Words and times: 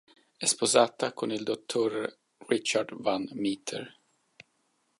È 0.35 0.45
sposata 0.47 1.13
con 1.13 1.29
il 1.31 1.43
Dr. 1.43 2.11
Richard 2.47 2.95
Van 3.03 3.29
Meter. 3.33 3.99